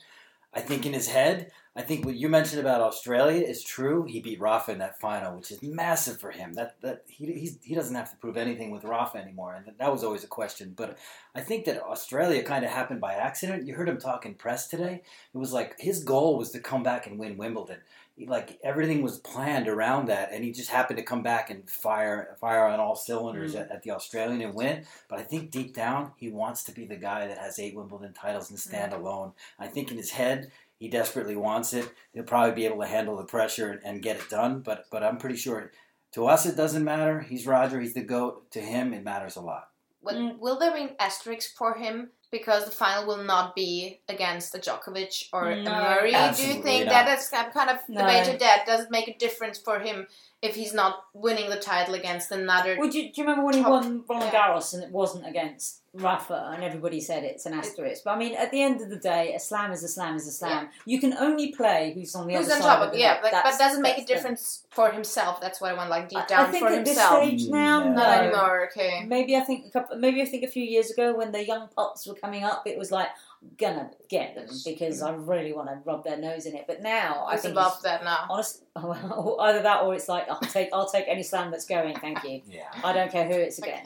I 0.54 0.62
think 0.62 0.86
in 0.86 0.94
his 0.94 1.08
head, 1.08 1.52
I 1.76 1.82
think 1.84 2.04
what 2.04 2.16
you 2.16 2.28
mentioned 2.30 2.60
about 2.60 2.82
Australia 2.82 3.42
is 3.46 3.64
true. 3.64 4.04
He 4.06 4.20
beat 4.20 4.42
Rafa 4.42 4.72
in 4.72 4.80
that 4.80 5.00
final, 5.00 5.38
which 5.38 5.52
is 5.52 5.62
massive 5.62 6.20
for 6.20 6.32
him. 6.32 6.54
That 6.54 6.82
that 6.82 7.04
he 7.08 7.32
he's, 7.34 7.58
he 7.64 7.76
doesn't 7.76 7.96
have 7.96 8.10
to 8.12 8.18
prove 8.18 8.38
anything 8.38 8.72
with 8.72 8.84
Rafa 8.84 9.18
anymore, 9.20 9.54
and 9.54 9.66
that 9.78 9.92
was 9.92 10.04
always 10.04 10.24
a 10.24 10.28
question. 10.28 10.74
But 10.76 10.98
I 11.36 11.42
think 11.42 11.66
that 11.66 11.82
Australia 11.82 12.44
kind 12.44 12.66
of 12.66 12.72
happened 12.72 13.00
by 13.00 13.14
accident. 13.14 13.68
You 13.68 13.76
heard 13.76 13.88
him 13.88 14.00
talk 14.00 14.26
in 14.26 14.34
press 14.34 14.68
today. 14.68 15.04
It 15.34 15.38
was 15.38 15.54
like 15.54 15.76
his 15.80 16.04
goal 16.04 16.38
was 16.38 16.52
to 16.52 16.60
come 16.60 16.84
back 16.84 17.06
and 17.08 17.20
win 17.20 17.38
Wimbledon. 17.38 17.78
He- 18.18 18.26
Like 18.26 18.60
everything 18.64 19.02
was 19.04 19.20
planned 19.20 19.68
around 19.70 20.08
that, 20.08 20.34
and 20.34 20.44
he 20.44 20.52
just 20.52 20.72
happened 20.72 20.98
to 20.98 21.06
come 21.06 21.22
back 21.24 21.50
and 21.52 21.70
fire 21.70 22.36
fire 22.42 22.66
on 22.66 22.80
all 22.82 22.96
cylinders 22.96 23.54
Mm. 23.54 23.62
at, 23.62 23.72
at 23.72 23.84
the 23.84 23.92
Australian 23.92 24.42
and 24.42 24.54
win. 24.56 24.86
But 25.08 25.20
I 25.20 25.24
think 25.24 25.52
deep 25.52 25.74
down, 25.76 26.12
he 26.18 26.30
wants 26.30 26.64
to 26.66 26.72
be 26.74 26.86
the 26.86 26.98
guy 26.98 27.28
that 27.28 27.38
has 27.38 27.58
eight 27.60 27.76
Wimbledon 27.76 28.12
titles 28.14 28.50
and 28.50 28.60
stand 28.60 28.92
alone. 28.92 29.34
I 29.60 29.68
think 29.68 29.92
in 29.92 29.98
his 29.98 30.12
head, 30.12 30.52
he 30.80 30.88
desperately 30.88 31.36
wants 31.36 31.74
it. 31.74 31.94
He'll 32.14 32.24
probably 32.24 32.56
be 32.56 32.66
able 32.66 32.80
to 32.80 32.88
handle 32.88 33.18
the 33.18 33.26
pressure 33.26 33.70
and, 33.72 33.82
and 33.84 34.02
get 34.02 34.16
it 34.16 34.30
done. 34.30 34.62
But 34.62 34.86
but 34.90 35.04
I'm 35.04 35.18
pretty 35.18 35.36
sure 35.36 35.72
to 36.14 36.26
us 36.26 36.46
it 36.46 36.56
doesn't 36.56 36.84
matter. 36.84 37.20
He's 37.20 37.46
Roger. 37.46 37.80
He's 37.80 37.94
the 37.94 38.02
goat. 38.02 38.50
To 38.52 38.62
him, 38.62 38.94
it 38.94 39.04
matters 39.04 39.36
a 39.36 39.42
lot. 39.42 39.70
Will, 40.02 40.38
will 40.40 40.58
there 40.58 40.74
be 40.74 40.84
an 40.84 40.96
asterisk 40.98 41.56
for 41.58 41.76
him 41.76 42.12
because 42.32 42.64
the 42.64 42.72
final 42.72 43.06
will 43.06 43.24
not 43.24 43.54
be 43.56 44.00
against 44.08 44.56
a 44.56 44.60
Djokovic 44.60 45.26
or 45.34 45.50
a 45.50 45.62
No. 45.62 45.72
Murray? 45.72 46.12
Do 46.12 46.48
you 46.48 46.62
think 46.64 46.86
not. 46.86 46.92
that 46.92 47.06
that's 47.06 47.30
kind 47.30 47.48
of- 47.48 47.54
kind 47.54 47.70
of 47.70 47.78
No. 47.90 48.02
debated 48.02 48.40
that 48.40 48.66
does 48.66 48.86
it 48.86 48.92
make 48.92 49.10
a 49.10 49.18
difference 49.18 49.58
for 49.58 49.80
him 49.80 50.08
if 50.42 50.56
he's 50.56 50.74
not 50.74 51.04
winning 51.14 51.50
the 51.50 51.60
title 51.60 51.96
against 51.96 52.32
another? 52.32 52.78
Well, 52.80 52.90
do, 52.90 53.02
you, 53.02 53.12
do 53.12 53.22
you 53.22 53.24
remember 53.28 53.46
when 53.46 53.56
he 53.56 53.62
won 53.62 54.06
Roland 54.08 54.32
yeah. 54.32 54.48
Garros 54.48 54.74
and 54.74 54.84
it 54.84 54.92
wasn't 54.92 55.28
against 55.28 55.79
Rafa 56.00 56.52
and 56.54 56.64
everybody 56.64 57.00
said 57.02 57.24
it's 57.24 57.46
an 57.46 57.54
asterisk? 57.54 58.04
But 58.04 58.12
I 58.12 58.18
mean, 58.18 58.36
at 58.36 58.52
the 58.52 58.62
end 58.62 58.82
of 58.82 58.90
the 58.90 58.96
day, 58.98 59.34
a 59.36 59.40
slam 59.40 59.72
is 59.72 59.84
a 59.84 59.88
slam 59.88 60.16
is 60.16 60.28
a 60.28 60.32
slam. 60.32 60.70
You 60.86 61.00
can 61.00 61.14
only 61.14 61.52
play 61.52 61.92
who's 61.94 62.16
on 62.16 62.28
the 62.28 62.36
Who's 62.36 62.46
other 62.48 62.56
on 62.56 62.62
side 62.62 62.68
top 62.68 62.80
of 62.82 62.88
of 62.88 62.94
the 62.94 63.00
yeah, 63.00 63.14
net. 63.14 63.20
but, 63.22 63.32
but 63.32 63.44
That's- 63.44 63.58
doesn't 63.58 63.82
make 63.82 63.94
a 63.94 63.98
that's 64.02 64.08
the- 64.08 64.14
difference 64.16 64.64
for 64.70 64.92
himself? 64.92 65.40
That's 65.42 65.60
what 65.62 65.72
I 65.72 65.74
want, 65.76 65.90
like 65.90 66.10
deep 66.10 66.20
I- 66.20 66.26
down 66.26 66.46
I 66.46 66.52
think 66.52 66.66
for 66.66 66.72
at 66.72 66.86
himself. 66.88 67.22
this 67.24 67.30
stage 67.42 67.48
mm, 67.50 67.52
now, 67.52 67.80
No. 67.84 67.90
no. 67.90 67.96
Not 67.96 68.18
anymore. 68.24 68.70
Okay. 68.72 69.06
Maybe 69.06 69.36
I 69.36 69.42
think 69.42 69.66
a 69.68 69.70
couple, 69.72 69.98
maybe 69.98 70.22
I 70.22 70.26
think 70.26 70.44
a 70.44 70.48
few 70.48 70.64
years 70.64 70.90
ago 70.92 71.16
when 71.16 71.32
the 71.32 71.46
young 71.46 71.68
pups 71.76 72.08
were 72.08 72.16
coming 72.16 72.44
up, 72.44 72.64
it 72.66 72.78
was 72.78 72.92
like 72.92 73.08
I'm 73.42 73.52
gonna 73.58 73.90
get 74.10 74.36
them 74.36 74.48
because 74.66 75.02
I 75.02 75.12
really 75.14 75.54
want 75.54 75.70
to 75.70 75.80
rub 75.86 76.04
their 76.04 76.18
nose 76.18 76.46
in 76.46 76.56
it. 76.56 76.66
But 76.68 76.82
now 76.82 77.26
I 77.26 77.34
He's 77.34 77.44
think 77.44 77.54
above 77.54 77.74
it's, 77.76 77.84
that 77.84 78.04
now. 78.04 78.26
honest, 78.30 78.64
either 78.76 79.62
that 79.62 79.84
or 79.84 79.94
it's 79.96 80.10
like 80.10 80.30
I'll 80.30 80.40
take 80.42 80.70
I'll 80.74 80.90
take 80.90 81.06
any 81.08 81.24
slam 81.24 81.50
that's 81.52 81.66
going. 81.66 81.96
Thank 81.96 82.24
you. 82.24 82.42
Yeah, 82.50 82.64
I 82.84 82.92
don't 82.94 83.12
care 83.12 83.26
who 83.28 83.34
it's 83.34 83.58
Okay. 83.62 83.82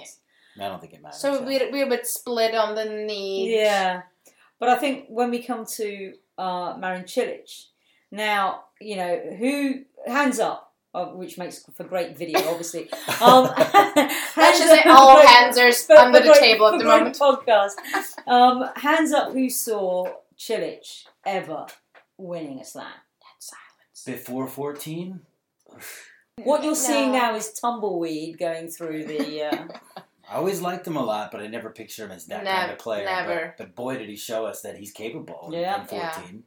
Against. 0.55 0.65
I 0.65 0.69
don't 0.69 0.81
think 0.81 0.93
it 0.93 1.01
matters. 1.01 1.19
So 1.19 1.43
we're, 1.43 1.71
we're 1.71 1.85
a 1.85 1.89
bit 1.89 2.05
split 2.07 2.55
on 2.55 2.75
the 2.75 2.85
need. 2.85 3.55
Yeah, 3.55 4.03
but 4.59 4.69
I 4.69 4.75
think 4.77 5.05
when 5.09 5.29
we 5.31 5.43
come 5.43 5.65
to 5.77 6.13
uh, 6.37 6.75
Marin 6.77 7.03
Cilic, 7.03 7.65
now 8.11 8.65
you 8.79 8.95
know 8.95 9.19
who 9.39 9.83
hands 10.05 10.39
up, 10.39 10.73
uh, 10.93 11.05
which 11.07 11.37
makes 11.37 11.65
for 11.75 11.83
great 11.83 12.17
video, 12.17 12.39
obviously. 12.49 12.91
Um, 13.21 13.45
Let's 14.35 14.59
just 14.59 14.67
say 14.83 14.83
all 14.89 15.25
hands 15.25 15.57
are 15.57 15.71
for- 15.71 15.97
under 15.97 16.19
for 16.19 16.23
the 16.25 16.29
great- 16.31 16.39
table 16.39 16.67
at 16.67 16.77
the 16.79 16.85
moment. 16.85 17.17
Podcast. 17.17 17.73
Um, 18.27 18.69
hands 18.75 19.11
up, 19.11 19.33
who 19.33 19.49
saw 19.49 20.05
Cilic 20.37 21.05
ever 21.25 21.65
winning 22.17 22.59
a 22.59 22.65
slam? 22.65 22.87
Silence. 23.39 24.03
before 24.05 24.47
fourteen. 24.47 25.21
What 26.43 26.63
you're 26.63 26.75
seeing 26.75 27.11
now 27.11 27.35
is 27.35 27.51
tumbleweed 27.53 28.37
going 28.39 28.67
through 28.67 29.05
the. 29.05 29.43
Uh, 29.43 29.67
I 30.33 30.37
always 30.37 30.61
liked 30.61 30.87
him 30.87 30.97
a 30.97 31.03
lot, 31.03 31.31
but 31.31 31.41
I 31.41 31.47
never 31.47 31.69
pictured 31.69 32.05
him 32.05 32.11
as 32.11 32.25
that 32.25 32.43
kind 32.45 32.71
of 32.71 32.79
player. 32.79 33.05
never. 33.05 33.53
But, 33.57 33.67
but 33.67 33.75
boy, 33.75 33.97
did 33.97 34.09
he 34.09 34.15
show 34.15 34.45
us 34.45 34.61
that 34.61 34.77
he's 34.77 34.91
capable 34.91 35.47
in- 35.47 35.59
Yeah. 35.61 35.81
in 35.81 35.87
14. 35.87 36.43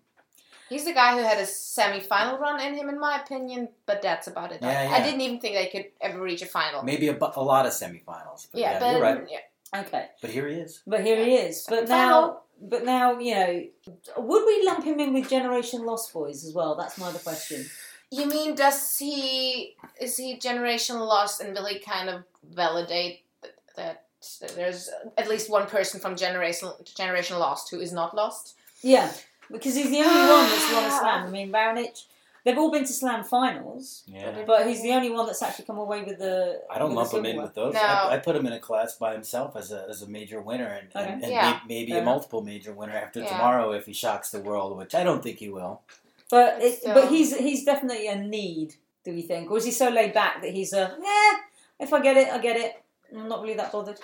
He's 0.69 0.85
the 0.85 0.93
guy 0.93 1.13
who 1.17 1.23
had 1.23 1.39
a 1.39 1.47
semi-final 1.47 2.39
run 2.39 2.61
in 2.61 2.75
him, 2.75 2.89
in 2.89 2.99
my 2.99 3.21
opinion. 3.23 3.69
But 3.87 4.03
that's 4.03 4.27
about 4.27 4.51
it. 4.51 4.59
Yeah, 4.61 4.89
yeah. 4.89 4.97
I 4.97 5.01
didn't 5.03 5.21
even 5.21 5.39
think 5.39 5.55
they 5.55 5.69
could 5.69 5.87
ever 6.01 6.21
reach 6.21 6.43
a 6.43 6.47
final. 6.47 6.83
Maybe 6.83 7.07
a, 7.07 7.13
bu- 7.15 7.31
a 7.37 7.43
lot 7.43 7.67
of 7.67 7.73
semifinals. 7.73 8.49
But 8.51 8.61
yeah, 8.61 8.73
yeah, 8.73 8.79
but 8.81 8.93
you're 8.93 9.01
right. 9.01 9.29
yeah. 9.31 9.81
okay, 9.83 10.07
But 10.21 10.31
here 10.31 10.49
he 10.49 10.57
is. 10.57 10.83
but 10.87 11.03
here 11.05 11.25
he 11.25 11.35
is. 11.37 11.65
But 11.69 11.89
now, 11.89 12.41
but 12.61 12.85
now 12.85 13.17
you 13.21 13.35
know, 13.35 13.65
would 14.17 14.45
we 14.45 14.67
lump 14.67 14.83
him 14.85 14.99
in 14.99 15.15
with 15.15 15.31
Generation 15.31 15.87
Lost 15.87 16.13
Boys 16.13 16.45
as 16.45 16.53
well? 16.53 16.75
That's 16.75 16.99
my 16.99 17.09
other 17.11 17.21
question. 17.21 17.65
You 18.11 18.27
mean 18.27 18.55
does 18.57 18.97
he 18.99 19.77
is 20.01 20.17
he 20.17 20.39
generation 20.39 20.99
lost 20.99 21.41
and 21.41 21.55
will 21.55 21.67
he 21.67 21.79
kind 21.81 22.09
of 22.09 22.23
validate 22.45 23.15
th- 23.15 23.26
that 23.77 24.05
there's 24.55 24.91
at 25.17 25.29
least 25.29 25.51
one 25.51 25.67
person 25.67 26.01
from 26.01 26.17
generation 26.17 26.71
generation 26.97 27.39
lost 27.39 27.71
who 27.71 27.81
is 27.81 27.93
not 27.93 28.15
lost? 28.15 28.55
Yeah, 28.83 29.13
because 29.51 29.75
he's 29.77 29.91
the 29.91 29.99
only 30.01 30.21
one 30.33 30.49
that's 30.51 30.73
won 30.73 30.85
a 30.85 30.91
slam. 30.91 31.27
I 31.27 31.31
mean, 31.31 31.53
Raonic, 31.53 32.03
they've 32.45 32.59
all 32.59 32.71
been 32.71 32.85
to 32.85 32.93
slam 32.93 33.25
finals, 33.25 34.03
Yeah. 34.07 34.43
but 34.47 34.67
he's 34.67 34.83
the 34.83 34.93
only 34.93 35.11
one 35.11 35.27
that's 35.27 35.43
actually 35.43 35.65
come 35.67 35.79
away 35.79 36.03
with 36.03 36.19
the. 36.19 36.61
I 36.71 36.79
don't 36.79 36.95
lump 36.95 37.13
him 37.13 37.25
in 37.27 37.41
with 37.41 37.55
those. 37.55 37.75
No. 37.75 37.81
I, 37.81 38.15
I 38.15 38.19
put 38.19 38.35
him 38.37 38.47
in 38.47 38.53
a 38.53 38.59
class 38.61 38.97
by 38.97 39.13
himself 39.13 39.55
as 39.57 39.71
a, 39.73 39.87
as 39.89 40.03
a 40.03 40.09
major 40.09 40.41
winner 40.41 40.67
and, 40.67 40.89
Okay. 40.95 41.13
and, 41.13 41.23
and 41.23 41.33
Yeah. 41.33 41.61
may- 41.69 41.75
maybe 41.81 41.93
Fair 41.93 42.03
a 42.03 42.05
multiple 42.05 42.43
major 42.43 42.73
winner 42.73 42.93
after 42.97 43.21
Yeah. 43.21 43.29
tomorrow 43.29 43.73
if 43.73 43.87
he 43.87 43.93
shocks 43.93 44.31
the 44.31 44.41
world, 44.41 44.77
which 44.77 44.95
I 44.95 45.05
don't 45.05 45.23
think 45.23 45.39
he 45.39 45.49
will. 45.49 45.83
But 46.31 46.61
it, 46.63 46.83
So- 46.83 46.95
but 46.95 47.09
he's 47.11 47.37
he's 47.37 47.65
definitely 47.65 48.09
a 48.09 48.17
need. 48.17 48.75
Do 49.05 49.13
we 49.13 49.23
think, 49.23 49.51
or 49.53 49.59
is 49.59 49.65
he 49.65 49.71
so 49.71 49.89
laid 49.89 50.13
back 50.13 50.43
that 50.43 50.51
he's 50.51 50.73
a 50.73 50.97
yeah? 51.01 51.33
If 51.79 51.93
I 51.93 52.01
get 52.01 52.17
it, 52.17 52.29
I 52.33 52.39
get 52.39 52.57
it. 52.57 52.83
I'm 53.17 53.29
not 53.29 53.43
really 53.43 53.55
that 53.55 53.73
bothered. 53.73 53.99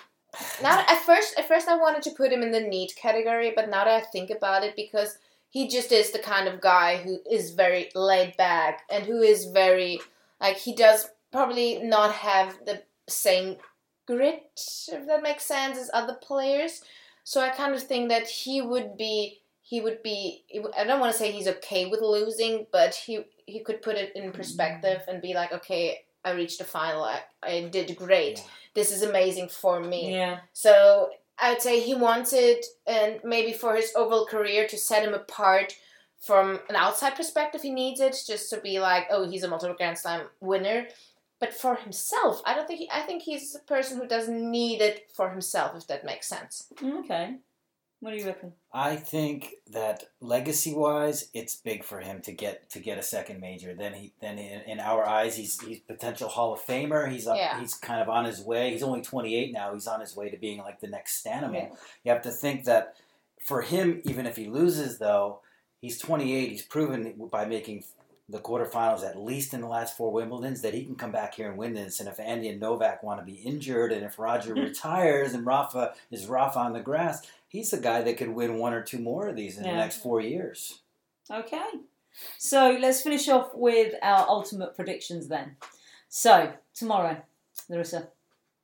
Now 0.62 0.84
at 0.88 0.98
first 1.00 1.38
at 1.38 1.46
first 1.46 1.68
I 1.68 1.76
wanted 1.76 2.02
to 2.04 2.10
put 2.10 2.32
him 2.32 2.42
in 2.42 2.52
the 2.52 2.60
neat 2.60 2.94
category, 2.96 3.52
but 3.54 3.68
now 3.68 3.84
that 3.84 4.02
I 4.02 4.06
think 4.06 4.30
about 4.30 4.64
it, 4.64 4.74
because 4.74 5.18
he 5.50 5.68
just 5.68 5.92
is 5.92 6.10
the 6.10 6.18
kind 6.18 6.48
of 6.48 6.62
guy 6.62 6.96
who 6.96 7.18
is 7.30 7.50
very 7.50 7.90
laid 7.94 8.36
back 8.38 8.82
and 8.90 9.04
who 9.04 9.20
is 9.20 9.46
very 9.46 10.00
like 10.40 10.56
he 10.56 10.74
does 10.74 11.10
probably 11.30 11.78
not 11.82 12.14
have 12.14 12.58
the 12.64 12.82
same 13.08 13.56
grit, 14.06 14.42
if 14.90 15.06
that 15.06 15.22
makes 15.22 15.44
sense, 15.44 15.78
as 15.78 15.90
other 15.92 16.14
players. 16.14 16.82
So 17.24 17.40
I 17.40 17.50
kind 17.50 17.74
of 17.74 17.82
think 17.82 18.08
that 18.08 18.28
he 18.28 18.62
would 18.62 18.96
be 18.96 19.40
he 19.60 19.80
would 19.80 20.02
be 20.02 20.44
I 20.76 20.84
don't 20.84 21.00
want 21.00 21.12
to 21.12 21.18
say 21.18 21.30
he's 21.30 21.48
okay 21.48 21.86
with 21.86 22.00
losing, 22.00 22.66
but 22.72 22.94
he 22.94 23.24
he 23.46 23.60
could 23.60 23.82
put 23.82 23.96
it 23.96 24.12
in 24.16 24.32
perspective 24.32 25.02
and 25.06 25.20
be 25.20 25.34
like, 25.34 25.52
okay, 25.52 26.04
I 26.24 26.32
reached 26.32 26.58
the 26.58 26.64
final. 26.64 27.04
I, 27.04 27.20
I 27.42 27.68
did 27.70 27.96
great. 27.96 28.38
Yeah. 28.38 28.44
This 28.74 28.92
is 28.92 29.02
amazing 29.02 29.48
for 29.48 29.80
me. 29.80 30.14
Yeah. 30.14 30.40
So 30.52 31.10
I'd 31.38 31.62
say 31.62 31.80
he 31.80 31.94
wanted, 31.94 32.64
and 32.86 33.20
maybe 33.24 33.52
for 33.52 33.74
his 33.74 33.92
overall 33.96 34.26
career, 34.26 34.66
to 34.68 34.78
set 34.78 35.04
him 35.06 35.14
apart 35.14 35.74
from 36.20 36.60
an 36.68 36.76
outside 36.76 37.16
perspective. 37.16 37.62
He 37.62 37.70
needs 37.70 38.00
it 38.00 38.16
just 38.26 38.50
to 38.50 38.60
be 38.60 38.78
like, 38.78 39.06
oh, 39.10 39.28
he's 39.28 39.42
a 39.42 39.48
multiple 39.48 39.76
Grand 39.76 39.98
Slam 39.98 40.26
winner. 40.40 40.86
But 41.40 41.52
for 41.52 41.74
himself, 41.74 42.40
I 42.46 42.54
don't 42.54 42.68
think 42.68 42.78
he. 42.78 42.90
I 42.92 43.00
think 43.00 43.22
he's 43.22 43.56
a 43.56 43.66
person 43.66 43.98
who 43.98 44.06
doesn't 44.06 44.50
need 44.50 44.80
it 44.80 45.10
for 45.12 45.28
himself, 45.28 45.76
if 45.76 45.88
that 45.88 46.04
makes 46.04 46.28
sense. 46.28 46.72
Okay. 46.80 47.34
What 48.02 48.10
do 48.10 48.16
you 48.16 48.26
reckon? 48.26 48.52
I 48.72 48.96
think 48.96 49.52
that 49.70 50.02
legacy 50.20 50.74
wise, 50.74 51.28
it's 51.34 51.54
big 51.54 51.84
for 51.84 52.00
him 52.00 52.20
to 52.22 52.32
get 52.32 52.68
to 52.70 52.80
get 52.80 52.98
a 52.98 53.02
second 53.02 53.40
major. 53.40 53.74
Then 53.74 53.94
he 53.94 54.12
then 54.20 54.38
in, 54.40 54.60
in 54.62 54.80
our 54.80 55.06
eyes, 55.06 55.36
he's 55.36 55.60
he's 55.60 55.78
potential 55.78 56.28
Hall 56.28 56.52
of 56.52 56.58
Famer. 56.60 57.08
He's 57.08 57.28
up, 57.28 57.36
Yeah. 57.36 57.60
he's 57.60 57.74
kind 57.74 58.02
of 58.02 58.08
on 58.08 58.24
his 58.24 58.40
way. 58.40 58.72
He's 58.72 58.82
only 58.82 59.02
28 59.02 59.52
now. 59.52 59.72
He's 59.72 59.86
on 59.86 60.00
his 60.00 60.16
way 60.16 60.30
to 60.30 60.36
being 60.36 60.58
like 60.58 60.80
the 60.80 60.88
next 60.88 61.24
Stanimal. 61.24 61.54
Yeah. 61.54 61.68
You 62.02 62.10
have 62.12 62.22
to 62.22 62.32
think 62.32 62.64
that 62.64 62.96
for 63.40 63.62
him, 63.62 64.02
even 64.04 64.26
if 64.26 64.34
he 64.34 64.46
loses, 64.48 64.98
though, 64.98 65.40
he's 65.80 66.00
28. 66.00 66.50
He's 66.50 66.62
proven 66.62 67.14
by 67.30 67.44
making 67.44 67.84
the 68.28 68.38
quarterfinals 68.38 69.04
at 69.04 69.18
least 69.18 69.52
in 69.52 69.60
the 69.60 69.66
last 69.66 69.96
four 69.96 70.12
Wimbledons 70.12 70.62
that 70.62 70.74
he 70.74 70.84
can 70.84 70.94
come 70.94 71.12
back 71.12 71.34
here 71.34 71.48
and 71.48 71.58
win 71.58 71.74
this. 71.74 72.00
And 72.00 72.08
if 72.08 72.18
Andy 72.20 72.48
and 72.48 72.60
Novak 72.60 73.02
want 73.02 73.20
to 73.20 73.26
be 73.26 73.38
injured, 73.40 73.92
and 73.92 74.04
if 74.04 74.18
Roger 74.18 74.54
retires 74.54 75.34
and 75.34 75.44
Rafa 75.44 75.94
is 76.10 76.26
Rafa 76.26 76.58
on 76.60 76.72
the 76.72 76.80
grass, 76.80 77.26
he's 77.48 77.70
the 77.70 77.78
guy 77.78 78.02
that 78.02 78.16
could 78.16 78.30
win 78.30 78.58
one 78.58 78.72
or 78.72 78.82
two 78.82 78.98
more 78.98 79.28
of 79.28 79.36
these 79.36 79.58
in 79.58 79.64
Yeah. 79.64 79.72
the 79.72 79.76
next 79.78 79.98
four 80.02 80.20
years. 80.20 80.80
Okay. 81.30 81.64
So 82.38 82.76
let's 82.80 83.02
finish 83.02 83.28
off 83.28 83.50
with 83.54 83.94
our 84.02 84.26
ultimate 84.28 84.76
predictions 84.76 85.28
then. 85.28 85.56
So, 86.08 86.52
tomorrow, 86.74 87.22
Larissa. 87.68 88.08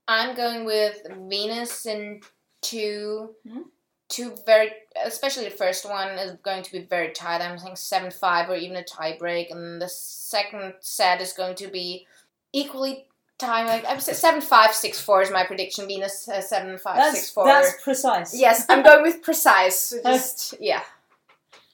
I'm 0.06 0.34
going 0.36 0.64
with 0.64 1.02
Venus 1.28 1.84
in 1.86 2.20
two. 2.60 3.34
Mhm. 3.46 3.64
Two 4.08 4.34
very, 4.46 4.70
especially 5.04 5.44
the 5.44 5.50
first 5.50 5.88
one 5.88 6.08
is 6.18 6.32
going 6.42 6.62
to 6.62 6.72
be 6.72 6.78
very 6.80 7.10
tight. 7.12 7.42
I'm 7.42 7.58
saying 7.58 7.76
seven 7.76 8.10
five 8.10 8.48
or 8.48 8.56
even 8.56 8.76
a 8.76 8.82
tie 8.84 9.16
break, 9.18 9.50
and 9.50 9.80
the 9.82 9.88
second 9.88 10.74
set 10.80 11.20
is 11.20 11.32
going 11.34 11.56
to 11.56 11.68
be 11.68 12.06
equally 12.52 13.06
tight. 13.38 13.66
Like 13.66 13.84
I'm 13.86 14.00
saying 14.00 14.16
seven 14.16 14.40
five 14.40 14.74
six 14.74 14.98
four 14.98 15.20
is 15.20 15.30
my 15.30 15.44
prediction. 15.44 15.86
Being 15.86 16.02
a 16.04 16.08
seven 16.08 16.78
five 16.78 16.96
That's, 16.96 17.16
six 17.18 17.30
four. 17.30 17.44
that's 17.46 17.82
precise. 17.82 18.34
Yes, 18.38 18.64
I'm 18.70 18.82
going 18.82 19.02
with 19.02 19.22
precise. 19.22 19.92
Just 20.02 20.54
yeah, 20.58 20.80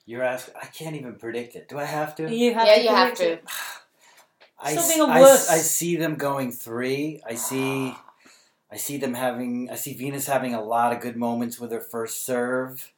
You're 0.05 0.23
asking, 0.23 0.55
I 0.61 0.65
can't 0.65 0.95
even 0.97 1.15
predict 1.15 1.55
it. 1.55 1.69
Do 1.69 1.79
I 1.79 1.85
have 1.85 2.15
to? 2.17 2.29
You 2.29 2.53
have 2.53 2.67
yeah, 2.67 2.75
to 2.75 2.81
you 2.83 2.89
have 2.89 3.13
to. 3.15 3.31
it. 3.33 3.43
I, 4.59 4.71
Stop 4.73 4.83
s- 4.83 4.93
being 4.93 5.01
a 5.09 5.11
I 5.11 5.19
wuss. 5.21 5.49
s- 5.49 5.55
I 5.55 5.57
see 5.59 5.95
them 5.95 6.15
going 6.15 6.51
three. 6.51 7.21
I 7.25 7.35
see, 7.35 7.93
ah. 7.95 8.04
I 8.75 8.77
see 8.77 8.97
them 8.97 9.13
having. 9.13 9.69
I 9.71 9.75
see 9.75 9.93
Venus 9.93 10.27
having 10.27 10.53
a 10.53 10.61
lot 10.61 10.91
of 10.91 10.99
good 10.99 11.15
moments 11.15 11.61
with 11.61 11.71
her 11.71 11.79
first 11.79 12.25
serve. 12.25 12.91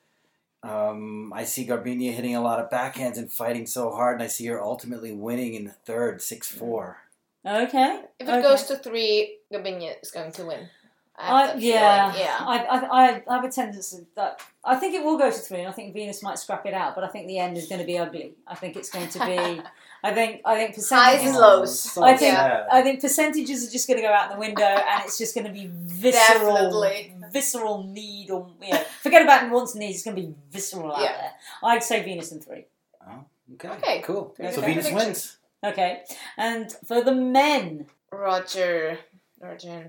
Um, 0.64 1.32
I 1.36 1.44
see 1.44 1.68
Garbinia 1.68 2.14
hitting 2.14 2.36
a 2.36 2.42
lot 2.42 2.60
of 2.60 2.72
backhands 2.72 3.20
and 3.20 3.32
fighting 3.32 3.68
so 3.68 3.92
hard, 3.92 4.16
and 4.16 4.24
I 4.24 4.28
see 4.28 4.48
her 4.48 4.60
ultimately 4.60 5.12
winning 5.12 5.54
in 5.54 5.66
the 5.66 5.72
third, 5.72 6.20
six 6.24 6.50
four. 6.50 6.98
Okay. 7.46 8.02
If 8.18 8.28
it 8.28 8.32
okay. 8.32 8.42
goes 8.42 8.64
to 8.64 8.78
three, 8.78 9.38
Gabinia 9.54 10.02
is 10.02 10.10
going 10.10 10.32
to 10.32 10.46
win. 10.46 10.68
I 11.16 11.46
have 11.46 11.58
I, 11.58 11.60
yeah, 11.60 12.12
feeling, 12.12 12.26
yeah. 12.26 12.38
I, 12.40 12.58
I, 12.58 13.24
I 13.28 13.36
have 13.36 13.44
a 13.44 13.52
tendency 13.52 14.08
that 14.16 14.42
I 14.66 14.78
think 14.78 14.96
it 14.96 15.04
will 15.04 15.20
go 15.20 15.30
to 15.30 15.38
three, 15.38 15.60
and 15.60 15.68
I 15.68 15.74
think 15.74 15.94
Venus 15.94 16.24
might 16.24 16.40
scrap 16.40 16.66
it 16.66 16.74
out. 16.74 16.96
But 16.96 17.04
I 17.04 17.10
think 17.10 17.28
the 17.28 17.38
end 17.38 17.56
is 17.56 17.68
going 17.68 17.82
to 17.82 17.86
be 17.88 18.00
ugly. 18.00 18.34
I 18.48 18.56
think 18.56 18.78
it's 18.78 18.90
going 18.90 19.10
to 19.10 19.20
be. 19.20 19.62
I 20.04 20.14
think. 20.14 20.42
I 20.46 20.56
think 20.56 20.76
Highs 20.76 21.22
and 21.22 21.34
percentages. 21.34 21.36
lows. 21.36 21.98
I 21.98 22.16
think. 22.18 22.36
sad. 22.36 22.66
I 22.72 22.82
think 22.82 23.02
percentages 23.02 23.68
are 23.68 23.72
just 23.72 23.88
going 23.88 23.98
to 24.00 24.06
go 24.06 24.14
out 24.14 24.32
the 24.32 24.38
window, 24.40 24.64
and 24.64 25.04
it's 25.06 25.18
just 25.18 25.34
going 25.36 25.48
to 25.48 25.54
be 25.54 25.70
visceral, 25.74 26.54
Definitely. 26.56 27.16
visceral 27.32 27.84
need, 27.84 28.30
or 28.30 28.48
you 28.62 28.72
know, 28.74 28.80
forget 29.02 29.22
about 29.24 29.50
wants 29.50 29.74
and 29.74 29.82
needs. 29.82 29.96
It's 29.98 30.04
going 30.06 30.16
to 30.16 30.22
be 30.22 30.36
visceral 30.52 30.94
out 30.94 31.02
Yeah. 31.02 31.14
there. 31.18 31.32
I'd 31.64 31.84
say 31.84 32.04
Venus 32.04 32.32
in 32.32 32.40
three. 32.42 32.66
Oh, 33.06 33.26
okay, 33.56 33.70
Okay. 33.70 34.02
cool. 34.02 34.26
Pretty 34.36 34.54
So 34.54 34.62
Venus 34.62 34.92
wins. 34.92 35.38
Okay, 35.64 36.04
and 36.38 36.72
for 36.86 37.02
the 37.04 37.12
men, 37.14 37.88
Roger, 38.12 39.00
Roger, 39.42 39.88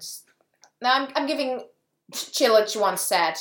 now 0.81 0.93
I'm 0.95 1.09
I'm 1.15 1.27
giving 1.27 1.61
Ch- 2.13 2.33
Cilic 2.33 2.75
one 2.81 2.97
set. 2.97 3.39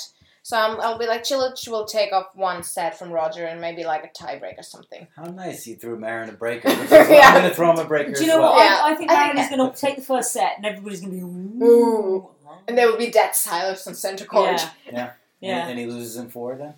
So 0.48 0.56
I'm, 0.56 0.80
I'll 0.80 0.98
be 0.98 1.08
like 1.08 1.24
Cilic 1.24 1.68
will 1.68 1.84
take 1.84 2.14
off 2.14 2.34
one 2.34 2.64
set 2.64 2.98
from 2.98 3.12
Roger 3.12 3.44
and 3.44 3.60
maybe 3.60 3.84
like 3.84 4.06
a 4.06 4.24
tiebreak 4.24 4.58
or 4.58 4.64
something. 4.64 5.06
How 5.14 5.24
nice 5.24 5.68
you 5.68 5.76
threw 5.76 6.00
Marin 6.00 6.30
a 6.30 6.32
breaker. 6.32 6.70
Yeah. 6.90 7.22
I'm 7.26 7.34
going 7.42 7.50
to 7.50 7.54
throw 7.54 7.70
him 7.70 7.80
a 7.80 7.84
breaker 7.84 8.14
do 8.14 8.24
you 8.24 8.30
as 8.32 8.36
know 8.38 8.40
well. 8.44 8.54
what? 8.54 8.64
Yeah. 8.64 8.80
I, 8.82 8.92
I 8.92 8.96
think 8.96 9.12
I 9.12 9.16
Marin 9.16 9.40
is 9.40 9.50
going 9.50 9.72
to 9.74 9.78
take 9.78 9.98
the 9.98 10.02
first 10.02 10.32
set, 10.32 10.54
and 10.56 10.66
everybody's 10.66 11.02
going 11.02 11.12
to 11.12 11.18
be 11.18 11.22
ooh. 11.22 11.66
Ooh. 11.66 12.30
And 12.66 12.78
there 12.78 12.90
will 12.90 12.98
be 12.98 13.12
dead 13.12 13.36
silence 13.36 13.86
on 13.88 13.94
center 13.94 14.24
court. 14.24 14.52
Yeah. 14.52 14.70
Yeah. 14.90 15.12
Yeah. 15.42 15.60
And, 15.64 15.72
and 15.72 15.80
he 15.80 15.86
loses 15.86 16.16
in 16.16 16.30
four 16.30 16.56
then? 16.56 16.76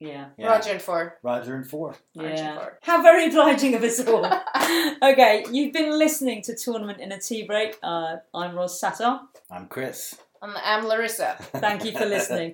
Yeah. 0.00 0.28
Yeah. 0.38 0.46
Roger 0.46 0.70
and 0.70 0.80
four. 0.80 1.18
Roger 1.22 1.56
in 1.56 1.64
four. 1.64 1.96
Roger 2.16 2.30
Yeah. 2.34 2.54
four. 2.56 2.78
How 2.80 3.02
very 3.02 3.26
obliging 3.26 3.74
of 3.74 3.82
us 3.82 4.00
all. 4.06 4.24
okay, 5.02 5.44
you've 5.52 5.74
been 5.74 5.98
listening 5.98 6.40
to 6.44 6.56
Tournament 6.56 6.98
in 6.98 7.12
a 7.12 7.20
Tea 7.20 7.42
Break. 7.42 7.76
Uh, 7.82 8.16
I'm 8.32 8.56
Ros 8.56 8.80
Satar. 8.80 9.20
I'm 9.50 9.66
Chris. 9.66 10.14
And 10.44 10.52
I'm 10.62 10.84
Larissa. 10.84 11.36
Thank 11.54 11.86
you 11.86 11.92
for 11.92 12.04
listening. 12.04 12.52